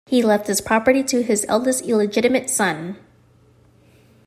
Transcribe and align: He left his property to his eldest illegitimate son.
He 0.07 0.23
left 0.23 0.47
his 0.47 0.61
property 0.61 1.03
to 1.03 1.21
his 1.21 1.45
eldest 1.47 1.85
illegitimate 1.85 2.49
son. 2.49 2.95